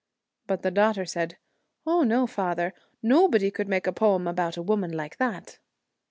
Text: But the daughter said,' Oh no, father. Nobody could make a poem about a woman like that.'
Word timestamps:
But 0.47 0.63
the 0.63 0.71
daughter 0.71 1.05
said,' 1.05 1.37
Oh 1.85 2.01
no, 2.01 2.25
father. 2.25 2.73
Nobody 3.03 3.51
could 3.51 3.67
make 3.67 3.85
a 3.85 3.93
poem 3.93 4.25
about 4.25 4.57
a 4.57 4.63
woman 4.63 4.91
like 4.97 5.17
that.' 5.17 5.59